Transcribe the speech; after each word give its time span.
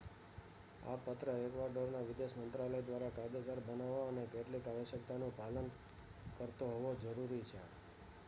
આ 0.83 0.97
પત્ર 1.01 1.27
એક્વાડોરના 1.39 2.07
વિદેશ 2.07 2.33
મંત્રાલય 2.37 2.79
દ્વારા 2.81 3.11
કાયદેસર 3.11 3.59
બનવો 3.63 3.99
અને 4.03 4.23
કેટલીક 4.29 4.65
આવશ્યકતાઓનું 4.67 5.35
પાલન 5.35 5.67
કરતો 6.37 6.65
હોવો 6.67 6.91
જરૂરી 7.01 7.45
છે 7.45 7.61